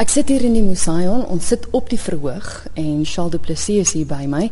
[0.00, 2.46] Ek sit hier in die Museion, ons sit op die verhoog
[2.80, 4.46] en Charles Du Plessis is hier by my.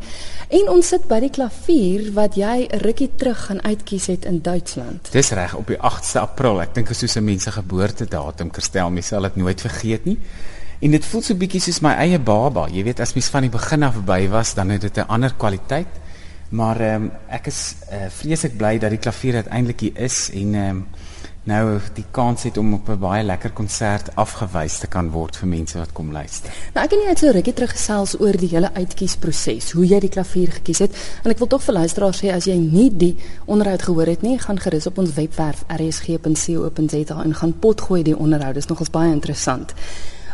[0.53, 4.43] En ons sit by die klavier wat jy 'n rukkie terug gaan uitkies het in
[4.43, 5.09] Duitsland.
[5.11, 6.61] Dis reg op die 8ste April.
[6.61, 10.19] Ek dink is soos 'n mens se geboortedatum, Kerstel, mens sal dit nooit vergeet nie.
[10.81, 12.69] En dit voel so bietjie soos my eie baba.
[12.69, 15.33] Jy weet as mens van die begin af by was, dan het dit 'n ander
[15.35, 15.89] kwaliteit.
[16.51, 20.55] Maar ehm um, ek is uh, vreeslik bly dat die klavier uiteindelik hier is en
[20.55, 20.87] ehm um,
[21.49, 25.49] nou die kans het om op 'n baie lekker konsert afgewys te kan word vir
[25.49, 26.53] mense wat kom luister.
[26.75, 30.51] Nou ek het net so rukkie teruggesels oor die hele uitkiesproses, hoe jy die klavier
[30.53, 34.07] gekies het en ek wil tog vir luisteraars sê as jy nie die onderhoud gehoor
[34.07, 38.55] het nie, gaan gerus op ons webwerf rsg.co.za en gaan potgooi die onderhoud.
[38.55, 39.75] Dit is nogals baie interessant.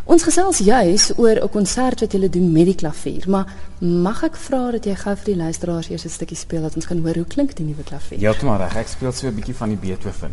[0.05, 3.47] Ons gesels juis oor 'n konsert wat jy doen met die klavier, maar
[3.81, 6.87] mag ek vra dat jy gou vir die luisteraars eers 'n stukkie speel dat ons
[6.87, 8.21] kan hoor hoe klink die nuwe klavier?
[8.21, 10.33] Ja, maar reg, ek speel so 'n bietjie van die Beethoven.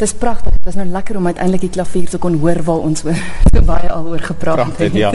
[0.00, 0.54] Dis pragtig.
[0.56, 3.18] Dit was nou lekker om uiteindelik die klavier te kon hoor waar ons oor
[3.52, 4.96] so baie al oor gepraat prachtig, het.
[4.96, 5.10] Ja.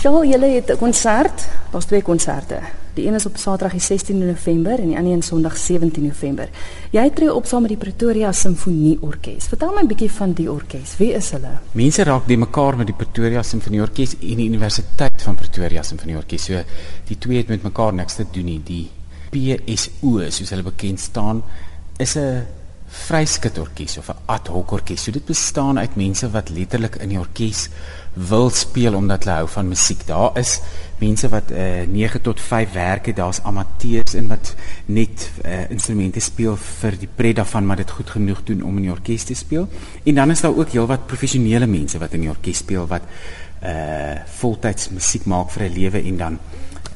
[0.00, 1.44] Sjoe, julle het 'n konsert.
[1.70, 2.60] Daar's twee konserte.
[2.96, 6.48] Die een is op Saterdag die 16de November en die ander een Sondag 17 November.
[6.90, 9.44] Jy tree op saam met die Pretoria Simfonie Orkees.
[9.44, 10.96] Vertel my 'n bietjie van die orkes.
[10.96, 11.58] Wie is hulle?
[11.72, 16.16] Mense raak die mekaar met die Pretoria Simfonie Orkees en die Universiteit van Pretoria Simfonie
[16.16, 16.44] Orkees.
[16.44, 16.62] So
[17.04, 18.62] die twee het met mekaar niks te doen nie.
[18.64, 18.90] Die
[19.30, 21.42] PSO, soos hulle bekend staan,
[21.98, 22.46] is 'n
[22.86, 25.02] vryskut orkes of 'n ad hoc orkes.
[25.02, 27.68] So dit bestaan uit mense wat letterlik in die orkes
[28.14, 30.06] wil speel omdat hulle hou van musiek.
[30.06, 30.60] Daar is
[30.98, 34.54] mense wat uh, eh, 9 tot 5 werk het, daar's amateurs en wat
[34.86, 38.82] net uh, instrumente speel vir die pret daarvan maar dit goed genoeg doen om in
[38.82, 39.68] die orkes te speel.
[40.04, 43.02] En dan is daar ook heelwat professionele mense wat in die orkes speel wat
[43.62, 46.38] uh voltyds musiek maak vir 'n lewe en dan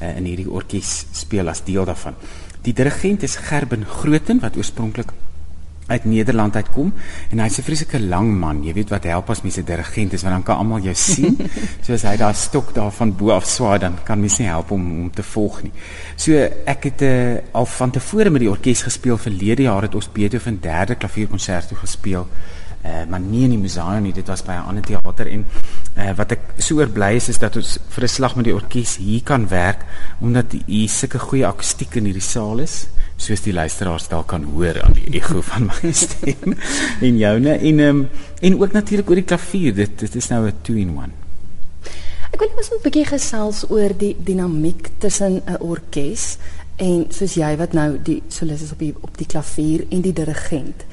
[0.01, 2.15] uh, in hierdie orkes speel as deel daarvan.
[2.61, 5.11] Die dirigent is Gerben Groten wat oorspronklik
[5.91, 6.93] uit Nederland uitkom
[7.29, 8.63] en hy's 'n vreeslike lang man.
[8.63, 11.37] Jy weet wat help as mens 'n dirigent is want dan kan almal jou sien.
[11.85, 15.01] Soos hy daai stok daar van bo af swaai dan kan mens nie help om
[15.01, 15.71] om te volg nie.
[16.15, 16.31] So
[16.65, 20.59] ek het uh, al van tevore met die orkes gespeel verlede jaar het ons Beethoven
[20.61, 22.27] derde klavierkonsert gespeel.
[22.85, 25.45] Uh, maar nie in die museum nie, dit was by 'n ander teater en
[25.97, 28.55] uh, wat ek so oor bly is is dat ons vir 'n slag met die
[28.55, 29.85] orkes hier kan werk
[30.19, 32.87] omdat hier sulke goeie akoestiek in hierdie saal is
[33.21, 36.55] soos die luisteraars dalk kan hoor aan die ego van my stem
[37.01, 38.05] en joune en um,
[38.41, 41.19] en ook natuurlik oor die klavier dit dit is nou 'n 2 in 1
[42.31, 46.37] Ek wil net 'n bietjie gesels oor die dinamiek tussen 'n orkes
[46.77, 50.13] en soos jy wat nou die solis is op die op die klavier en die
[50.13, 50.85] dirigent.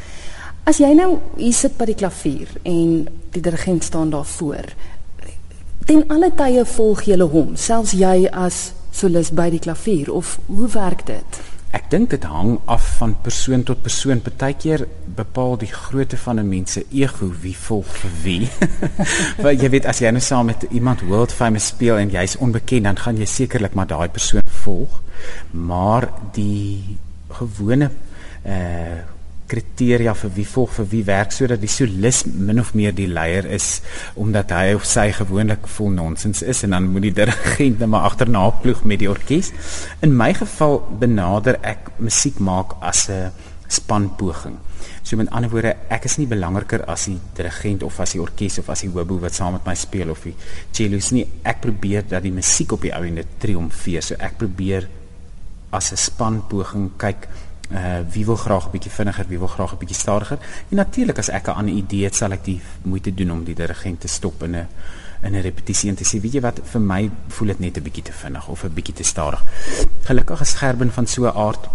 [0.65, 4.75] As jy nou hier sit by die klavier en die dirigent staan daar voor.
[5.87, 10.69] Ten alle tye volg jy hom, selfs jy as solis by die klavier of hoe
[10.69, 11.41] werk dit?
[11.77, 14.23] Ek dink dit hang af van persoon tot persoon.
[14.25, 14.87] Partykeer
[15.19, 18.49] bepaal die grootte van 'n mens se ego wie volg vir wie.
[19.45, 22.84] Want jy weet as jy nou saam met iemand world famous speel en jy's onbekend,
[22.84, 25.03] dan gaan jy sekerlik maar daai persoon volg.
[25.51, 26.99] Maar die
[27.29, 27.91] gewone
[28.47, 29.17] uh
[29.49, 33.49] kriteria vir wie volg vir wie werk sodat die solis min of meer die leier
[33.59, 33.81] is
[34.21, 38.09] omdat hy of sy gewoonlik vol nonsens is en dan moet die dirigent net maar
[38.11, 39.53] agterna ploeg met die orkes.
[40.05, 43.33] In my geval benader ek musiek maak as 'n
[43.69, 44.57] spanpoging.
[45.03, 48.59] So met ander woorde, ek is nie belangriker as die dirigent of as die orkes
[48.59, 50.35] of as die hobo wat saam met my speel of die
[50.73, 51.27] cellos nie.
[51.45, 54.03] Ek probeer dat die musiek op die ou ende triomfeer.
[54.03, 54.89] So ek probeer
[55.71, 57.29] as 'n spanpoging kyk
[57.71, 60.38] uh wie wil graag 'n bietjie vinniger, wie wil graag 'n bietjie stadiger.
[60.69, 63.55] En natuurlik as ek 'n ander idee het, sal ek die moeite doen om die
[63.55, 64.67] dirigent te stop in 'n
[65.23, 67.82] in 'n repetisie en te sê, weet jy wat, vir my voel dit net 'n
[67.82, 69.43] bietjie te vinnig of 'n bietjie te stadig.
[70.03, 71.69] Gelukkig is Gerben van so 'n aard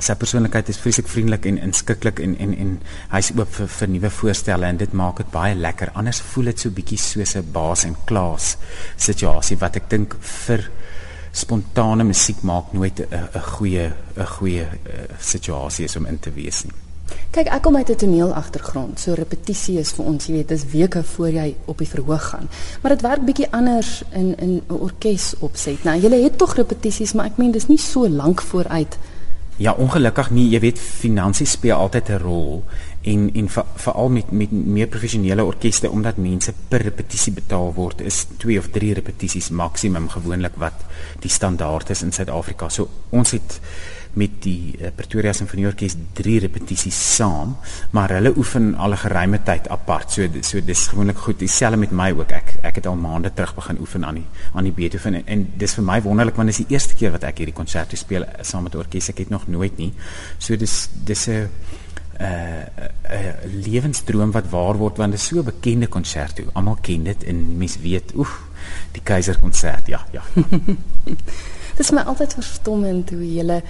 [0.00, 2.70] sy persoonlikheid is vreeslik vriendelik en inskikkelik en en en
[3.12, 5.92] hy's oop vir vir nuwe voorstelle en dit maak dit baie lekker.
[5.94, 8.56] Anders voel dit so bietjie soos 'n baas en klaas
[8.96, 10.70] situasie wat ek dink vir
[11.32, 16.64] spontane musiek maak nooit 'n goeie 'n goeie uh, situasie is om in te wees
[16.64, 16.74] nie.
[17.30, 19.00] Kyk, ek kom uit 'n toneel agtergrond.
[19.00, 22.48] So repetisie is vir ons, jy weet, dis weke voor jy op die verhoog gaan.
[22.82, 25.84] Maar dit werk bietjie anders in in 'n orkes opset.
[25.84, 28.98] Nou, jy het tog repetisies, maar ek meen dis nie so lank vooruit
[29.60, 30.46] Ja, ongelukkig nie.
[30.48, 32.64] Jy weet finansies speel altyd 'n rol
[33.02, 38.26] en en veral met met meer professionele orkeste omdat mense per repetisie betaal word is
[38.36, 40.84] 2 of 3 repetisies maksimum gewoonlik wat
[41.20, 42.68] die standaard is in Suid-Afrika.
[42.68, 43.60] So ons het
[44.18, 47.56] met die uh, Pretoria Sinfonieorkes 3 repetisies saam,
[47.94, 50.12] maar hulle oefen al 'n geruime tyd apart.
[50.12, 51.38] So so dis gewoonlik goed.
[51.38, 52.30] Dieselfde met my ook.
[52.30, 55.52] Ek ek het al maande terug begin oefen aan die aan die Beethoven en, en
[55.56, 58.28] dis vir my wonderlik want dis die eerste keer wat ek hierdie konsert speel uh,
[58.42, 59.08] saam met orkes.
[59.08, 59.92] Ek het nog nooit nie.
[60.38, 61.46] So dis dis 'n uh,
[62.20, 62.64] uh,
[63.64, 66.40] lewensdroom wat waar word want dit is so 'n bekende konsert.
[66.52, 68.40] Almal ken dit en mense weet, oef,
[68.92, 69.86] die Keiserkonsert.
[69.86, 70.22] Ja, ja.
[71.76, 73.62] Dit is my altyd verstommend hoe jy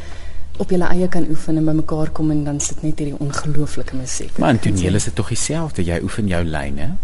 [0.61, 4.39] op julle eie kan oefen en bymekaar kom en dan sit net hierdie ongelooflike musiek.
[4.39, 5.85] Maar in toneel is dit tog dieselfde.
[5.85, 6.97] Jy oefen jou lyne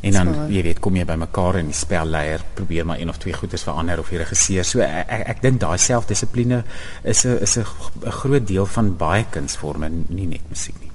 [0.00, 3.34] en dan jy weet kom jy bymekaar en die spelleier probeer maar een of twee
[3.34, 4.64] goeders verander of die regisseur.
[4.68, 6.62] So ek ek, ek dink daai selfdissipline
[7.02, 7.64] is 'n is 'n
[8.20, 10.89] groot deel van baie kunsvorme, nie net musiek nie.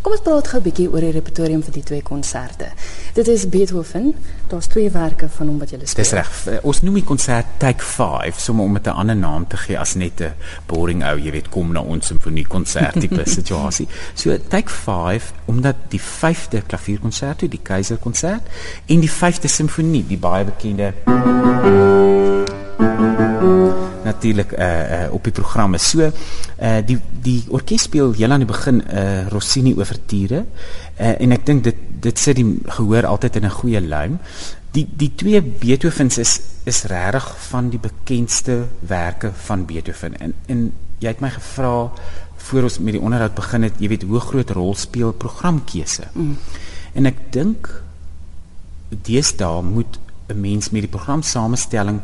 [0.00, 2.70] Kom ons praat gou 'n bietjie oor die repertorium vir die twee konserte.
[3.12, 4.14] Dit is Beethoven.
[4.48, 6.04] Daar's twee werke van hom wat jy speel.
[6.04, 6.46] Dis reg.
[6.46, 9.78] Eh, ons noem die konsert Take 5 sommer om dit 'n ander naam te gee
[9.78, 10.32] as net 'n
[10.66, 13.88] boring ou, jy weet, kom na ons simfonie konsert tipe situasie.
[14.14, 18.42] So Take 5 omdat die 5de klavierkonsert, die Keiserkonsert
[18.86, 20.94] en die 5de simfonie, die baie bekende
[24.04, 24.66] natuurlik uh,
[25.06, 25.78] uh op die programme.
[25.78, 30.44] So uh die die orkes speel heel aan die begin uh Rossini ouverture
[31.00, 34.18] uh en ek dink dit dit sit die gehoor altyd in 'n goeie lyn.
[34.72, 40.16] Die die twee Beethovens is is regtig van die bekendste werke van Beethoven.
[40.20, 41.90] En en jy het my gevra
[42.36, 46.08] voor ons met die onderhoud begin het, jy weet hoe groot rol speel programkeuse.
[46.12, 46.36] Mm.
[46.92, 47.68] En ek dink
[48.88, 49.98] deesdae moet
[50.28, 52.00] 'n mens met die programsamestelling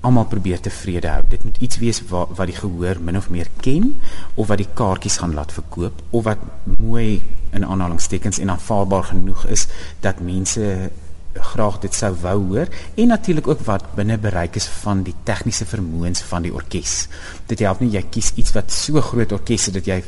[0.00, 1.20] almal probeer tevrede hou.
[1.28, 3.92] Dit moet iets wees wat wat die gehoor min of meer ken
[4.34, 6.42] of wat die kaartjies gaan laat verkoop of wat
[6.78, 7.20] mooi
[7.50, 9.66] in aanhalingstekens en aanvaarbaar genoeg is
[10.00, 10.90] dat mense
[11.34, 15.66] graag dit sou wou hoor en natuurlik ook wat binne bereik is van die tegniese
[15.66, 17.06] vermoëns van die orkes.
[17.46, 20.00] Dit help nie jy kies iets wat so groot orkes is dat jy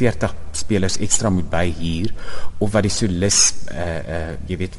[0.00, 2.12] 40 spelers ekstra moet by hier
[2.58, 3.40] of wat die solis
[3.72, 4.78] uh uh jy weet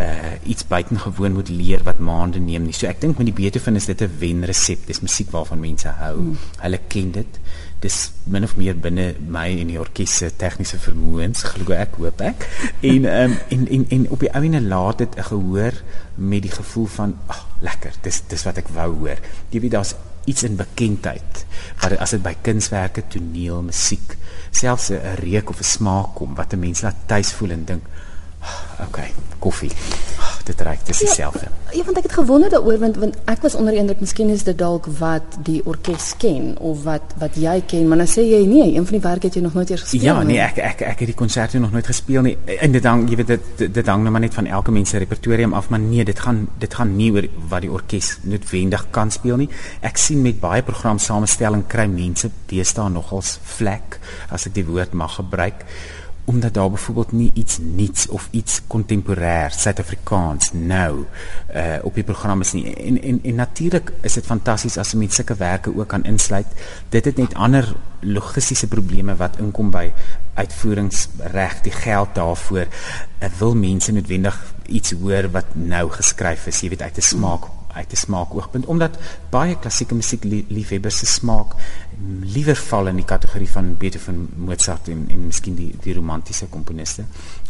[0.00, 2.76] uh iets buitengewoon moet leer wat maande neem nie.
[2.76, 4.86] So ek dink met die Beethoven is dit 'n wenresep.
[4.86, 6.16] Dis musiek waarvan mense hou.
[6.20, 6.38] Mm.
[6.64, 7.40] Hulle ken dit.
[7.82, 12.20] Dis min of meer binne my en die orkes se tegniese vermoëns, glo ek, hoop
[12.20, 12.46] ek.
[12.80, 15.74] En um en en en op die ouene laat dit 'n gehoor
[16.14, 17.92] met die gevoel van ag, oh, lekker.
[18.02, 19.18] Dis dis wat ek wou hoor.
[19.50, 21.44] Jy weet daar's iets in bekendheid.
[21.80, 24.16] Maar as dit by kunswerke, toneel, musiek,
[24.50, 27.84] selfs 'n reuk of 'n smaak kom wat 'n mens laat tuis voel en dink,
[28.42, 29.72] oh, okay, koffie
[30.46, 31.46] dit reik dis ja, dieselfde.
[31.48, 34.44] Ja, ja, want ek het gewonder daaroor want want ek was onder indruk miskien is
[34.46, 38.42] dit dalk wat die orkes ken of wat wat jy ken, maar nou sê jy
[38.48, 40.36] nee, een van die werke het jy nog nooit eers gespeel ja, nie.
[40.36, 42.36] Ja, nee, ek ek ek het die konserte nog nooit gespeel nie.
[42.58, 44.90] En dit hang, jy weet dit dit, dit hang nou maar net van elke mens
[44.90, 48.86] se repertorium af, maar nee, dit gaan dit gaan nie oor wat die orkes noodwendig
[48.94, 49.48] kan speel nie.
[49.80, 53.98] Ek sien met baie programsamestelling kry mense deesdae nogals vlek
[54.30, 55.66] as ek die woord mag gebruik
[56.24, 61.04] omdat daar byvoorbeeld nie iets nuuts of iets kontemporêr Suid-Afrikaans nou
[61.54, 62.74] uh op die program is nie.
[62.74, 66.46] En en en natuurlik is dit fantasties as mense sulke werke ook kan insluit.
[66.88, 69.90] Dit het net ander logistiese probleme wat inkom by
[70.34, 72.66] uitvoeringsreg die geld daarvoor.
[72.66, 77.50] Uh, wil mense noodwendig iets hoor wat nou geskryf is jy weet uit 'n smaak
[77.72, 78.98] uit 'n smaakoogpunt omdat
[79.30, 81.54] baie klassieke musiek liefhebbers se smaak
[82.20, 87.04] liewer val in die kategorie van Beethoven, Mozart en en miskien die die romantiese komponiste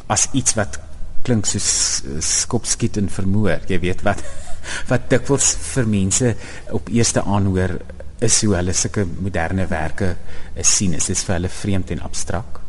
[0.07, 0.81] as iets wat
[1.23, 3.63] klink soos skopskiet en vermoor.
[3.71, 4.23] Jy weet wat
[4.91, 6.35] wat dikwels vir mense
[6.75, 7.79] op eerste aanhoor
[8.23, 10.15] is hoe hulle sulke moderne werke
[10.61, 10.95] sien.
[10.95, 12.61] Dit is vir hulle vreemd en abstrakt.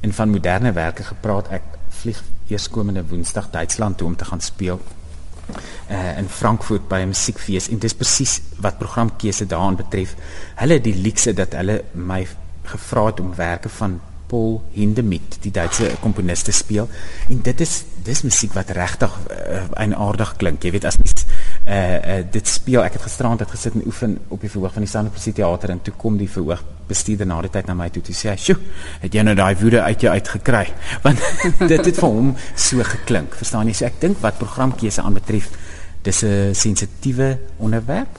[0.00, 1.66] En van moderne werke gepraat, ek
[2.00, 4.80] vlieg eerskomende Woensdag Duitsland toe om te gaan speel
[5.54, 10.14] uh, in Frankfurt by 'n musiekfees en dis presies wat programkeuse daaraan betref.
[10.54, 12.26] Hulle die luukse dat hulle my
[12.62, 16.88] gevra het om werke van Paul Hindemith, die Duitse komponis te speel.
[17.28, 20.62] En dit is dis musiek wat regtig uh, eienaardig klink.
[20.62, 21.19] Jy weet as mens
[21.66, 24.84] uh, uh dit speel, ek het gisterand het gesit en oefen op die verhoog van
[24.86, 28.02] die Sandepsie teater en toe kom die verhoog bestuurder na die tyd na my toe
[28.02, 28.56] toe sê hy, "Sjoe,
[29.00, 30.66] het jy nou daai woede uit jou uitgekry?"
[31.04, 31.20] Want
[31.72, 33.34] dit het vir hom so geklink.
[33.34, 33.74] Verstaan jy?
[33.74, 35.50] So ek dink wat programkeuse aanbetref,
[36.02, 38.18] dis 'n sensitiewe onderwerp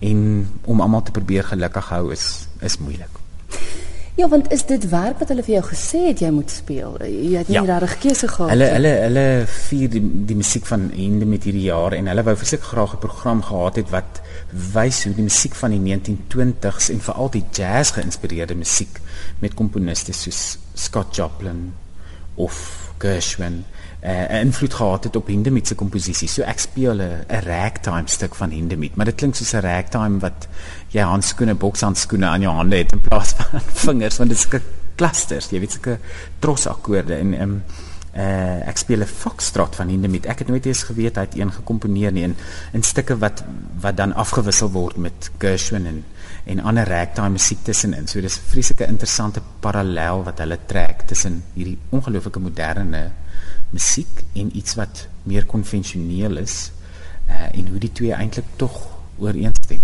[0.00, 3.12] en om almal te probeer gelukkig hou is is moeilik.
[4.16, 6.94] Ja, want is dit werk wat hulle vir jou gesê het jy moet speel?
[7.04, 7.64] Jy het nie ja.
[7.68, 8.48] regtig keuse gehad.
[8.54, 12.36] Hulle hulle hulle vier die, die musiek van Hende met hierdie jaar en hulle wou
[12.40, 14.22] verseker graag 'n program gehad het wat
[14.72, 19.00] wys hoe die musiek van die 1920s en veral die jazz geïnspireerde musiek
[19.44, 21.74] met komponiste soos Scott Joplin
[22.36, 22.56] of
[22.98, 23.64] Gershwin
[24.06, 26.28] uh, 'n invloed gehad het op Hindemith se komposisie.
[26.28, 30.48] So ek speel 'n ragtime stuk van Hindemith, maar dit klink soos 'n ragtime wat
[30.88, 34.62] jy handskoene, bokshandskoene aan jou hande het in plaas van vingers want dit is 'n
[34.94, 35.98] clusters, jy weet sulke
[36.38, 37.62] trosakkoorde en um,
[38.16, 40.26] uh, ek speel 'n foxtrot van Hindemith.
[40.26, 42.36] Ek het nooit eens geweet hy het een gekomponeer nie in
[42.72, 43.44] in stukke wat
[43.80, 46.04] wat dan afgewissel word met Gershwin en
[46.44, 48.06] en ander ragtime musiek tussenin.
[48.06, 53.10] So dis 'n vreeslike interessante parallel wat hulle trek tussen hierdie ongelooflike moderne
[53.70, 56.70] musiek en iets wat meer konvensioneel is
[57.28, 58.76] uh, en hoe die twee eintlik tog
[59.18, 59.80] ooreenstem.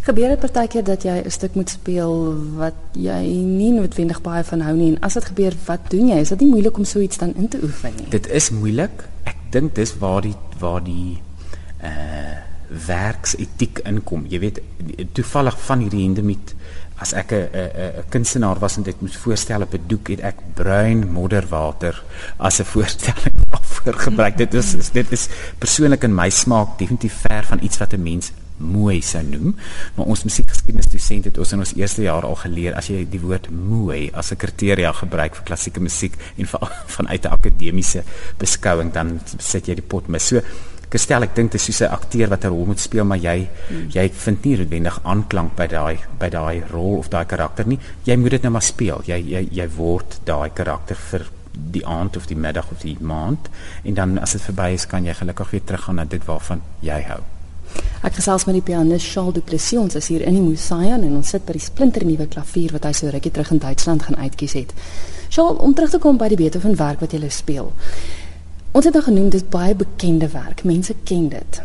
[0.00, 2.14] Gebeur dit partykeer dat jy 'n stuk moet speel
[2.56, 6.16] wat jy nie noodwendig baie van hou nie en as dit gebeur, wat doen jy?
[6.20, 8.08] Is dit nie moeilik om so iets dan in te oefen nie?
[8.08, 9.04] Dit is moeilik.
[9.24, 11.20] Ek dink dis waar die waar die
[11.82, 12.38] uh
[12.70, 14.26] werksetiek inkom.
[14.30, 14.60] Jy weet
[15.12, 16.54] toevallig van hierdie hende met
[17.00, 20.36] as ek 'n 'n kunstenaar was en dit moet voorstel op 'n doek het ek
[20.54, 22.02] bruin modderwater
[22.36, 24.36] as 'n voorstelling daarvoor gebruik.
[24.36, 25.28] Dit is, is dit is
[25.58, 29.56] persoonlik in my smaak definitief ver van iets wat 'n mens mooi sou noem.
[29.94, 33.48] Maar ons musiekgeskiedenisdosent het ons in ons eerste jaar al geleer as jy die woord
[33.50, 38.02] mooi as 'n kriteria gebruik vir klassieke musiek en van vanuit 'n akademiese
[38.38, 40.26] beskouing dan sit jy die pot mis.
[40.26, 40.40] So
[40.90, 43.48] Gestel ek dink dit is soos 'n akteur wat 'n rol moet speel, maar jy
[43.68, 43.90] hmm.
[43.90, 47.78] jy vind nie noodwendig aanklank by daai by daai rol of daai karakter nie.
[48.04, 49.02] Jy moet dit nou maar speel.
[49.06, 53.48] Jy jy jy word daai karakter vir die aand of die middag of die maand
[53.84, 57.02] en dan as dit verby is kan jy gelukkig weer teruggaan na dit waarvan jy
[57.02, 57.20] hou.
[58.02, 61.28] Ek gesels met die pianis Charles Duplessis ons is hier in die Museum en ons
[61.28, 64.74] sit by die splinternuwe klavier wat hy so rukkie terug in Duitsland gaan uitkies het.
[65.28, 67.70] Charles, om terug te kom by die Beethoven werk wat jy speel.
[68.70, 70.64] Ons het dan genoem dis baie bekende werk.
[70.64, 71.62] Mense ken dit.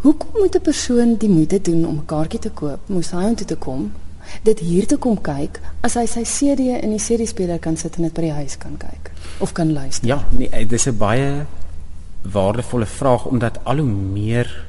[0.00, 3.46] Hoekom moet 'n persoon die moeite doen om 'n kaartjie te koop, moes hy toe
[3.46, 3.92] te kom,
[4.42, 8.02] dit hier te kom kyk as hy sy CD in die CD-speler kan sit en
[8.02, 10.08] dit by die huis kan kyk of kan luister?
[10.08, 11.46] Ja, nee, dis 'n baie
[12.22, 14.66] waardevolle vraag omdat al hoe meer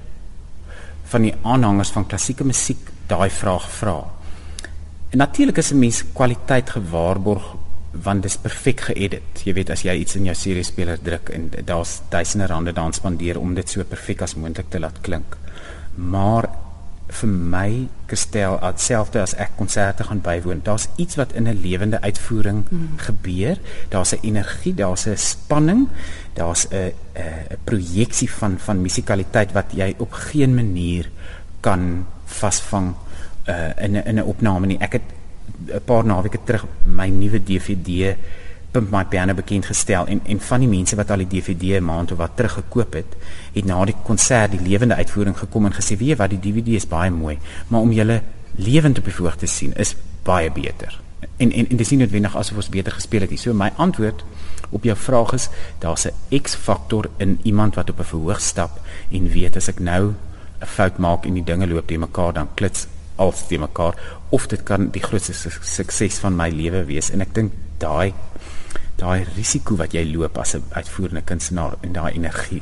[1.03, 4.03] van die aanhangers van klassieke musiek daai vraag vra.
[5.09, 7.55] En natuurlik is 'n mens kwaliteit gewaarborg
[7.91, 9.43] want dit is perfek geëdit.
[9.43, 12.93] Jy weet as jy iets in jou serie speler druk en daar's duisende rande daan
[12.93, 15.37] spandeer om dit so perfek as moontlik te laat klink.
[15.95, 16.47] Maar
[17.11, 17.69] vir my
[18.07, 22.97] Kristel selfde as ek konserte gaan bywoon, daar's iets wat in 'n lewende uitvoering mm.
[22.97, 23.59] gebeur.
[23.89, 25.87] Daar's 'n energie, daar's 'n spanning,
[26.33, 31.09] daar's 'n 'n projeksie van van musikaliteit wat jy op geen manier
[31.59, 32.95] kan vasvang
[33.47, 34.79] uh, in 'n in 'n opname nie.
[34.79, 35.07] Ek het
[35.67, 38.15] 'n paar naweke terug my nuwe DVD
[38.71, 41.83] Pimp My Piano bekend gestel en en van die mense wat al die DVD 'n
[41.83, 43.15] maand of wat terug gekoop het,
[43.53, 46.67] het na die konsert die lewende uitvoering gekom en gesê, "Weet jy wat, die DVD
[46.67, 48.21] is baie mooi, maar om julle
[48.55, 51.01] lewend op die voorg te sien is baie beter."
[51.37, 53.39] En en en dis nie noodwendig asof ons beter gespeel het nie.
[53.39, 54.23] So my antwoord
[54.69, 58.79] op jou vraag is, daar's 'n X-faktor in iemand wat op 'n verhoog stap
[59.11, 60.13] en weet as ek nou
[60.61, 62.87] 'n fout maak en die dinge loop te mekaar dan klits
[63.21, 63.97] als te mekaar
[64.29, 68.13] of dit kan die grootste sukses van my lewe wees en ek dink daai
[69.01, 72.61] daai risiko wat jy loop as 'n uitvoerende kunstenaar en daai energie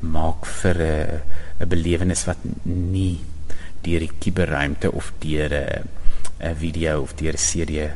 [0.00, 1.20] maak vir 'n
[1.60, 3.20] 'n belewenis wat nie
[3.82, 5.88] deur die kiberruimte of deur 'n
[6.42, 7.88] 'n video of deur 'n CD uh,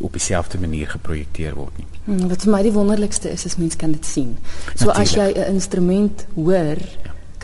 [0.00, 1.86] op dieselfde manier geprojekteer word nie.
[2.04, 4.38] Hmm, wat vir my die wonderlikste is is mense kan dit sien.
[4.74, 4.98] So Natuurlijk.
[4.98, 6.78] as jy 'n instrument hoor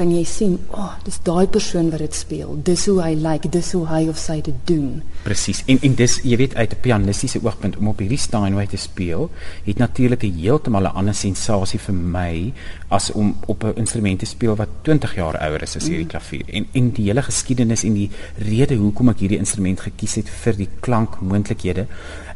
[0.02, 2.56] kan jy sien, o, oh, dis daai persoon wat dit speel.
[2.66, 5.02] Dis hoe hy lyk, like, dis hoe hy of sy dit doen.
[5.22, 5.62] Presies.
[5.70, 9.30] En en dis jy weet uit 'n pianistiese oogpunt om op hierdie Steinway te speel,
[9.64, 12.52] het natuurlik 'n heeltemal 'n ander sensasie vir my
[12.88, 16.14] as om op 'n instrument te speel wat 20 jaar ouer is as hierdie mm.
[16.14, 16.44] klavier.
[16.46, 20.56] En en die hele geskiedenis en die rede hoekom ek hierdie instrument gekies het vir
[20.56, 21.86] die klankmoontlikhede.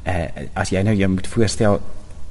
[0.06, 1.80] Uh as jy nou jy moet voorstel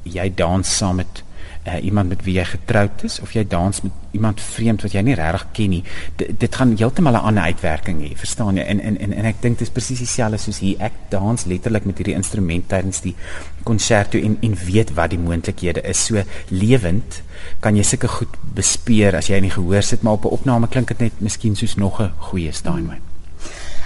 [0.03, 1.24] jy dans saam met
[1.67, 5.01] uh, iemand met wie jy getroud is of jy dans met iemand vreemd wat jy
[5.03, 5.81] nie regtig ken nie.
[6.19, 8.63] D dit gaan heeltemal 'n ander uitwerking hê, verstaan jy?
[8.63, 10.77] En en en, en ek dink dit is presies dieselfde soos hier.
[10.79, 13.15] Ek dans letterlik met hierdie instrument tydens die
[13.63, 16.05] konserto en en weet wat die moontlikhede is.
[16.05, 17.21] So lewend
[17.59, 20.67] kan jy sulke goed bespeer as jy in die gehoor sit, maar op 'n opname
[20.67, 23.14] klink dit net miskien soos nog 'n goeie Steinway.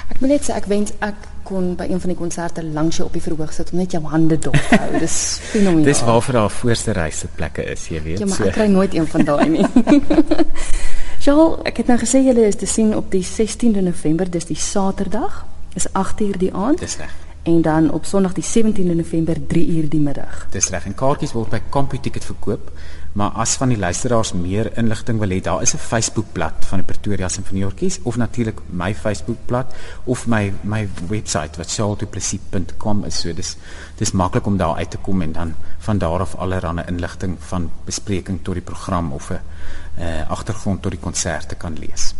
[0.09, 3.07] Ek moet net sê ek wens ek kon by een van die konserte langs jou
[3.07, 4.89] op die verhoog sit om net jou hande dop te hou.
[5.01, 5.17] Dis
[5.53, 5.87] fenomenaal.
[5.89, 8.23] Dis waar vir haar voorste reiseplekke is, jy weet.
[8.23, 8.49] Ja, maar so.
[8.49, 9.65] ek kry nooit een van daai nie.
[11.25, 14.59] Joel, ek het nou gesê julle is te sien op die 16de November, dis die
[14.59, 15.43] Saterdag.
[15.73, 16.81] Dis 8uur die aand.
[16.81, 17.17] Dis reg.
[17.43, 20.47] en dan op Sondag die 17de November 3 uur die middag.
[20.51, 22.71] Dis reg en kaartjies word by CompuTicket verkoop,
[23.13, 26.87] maar as van die luisteraars meer inligting wil hê, daar is 'n Facebookblad van die
[26.87, 29.73] Pretoria Sinfonieorkes of natuurlik my Facebookblad
[30.03, 33.19] of my my webwerf wat charlesduplessis.com is.
[33.19, 33.55] So dis
[33.95, 37.71] dis maklik om daar uit te kom en dan van daar af allerlei inligting van
[37.85, 39.39] bespreking tot die program of 'n
[39.99, 42.13] uh, agtergrond tot die konserte kan lees.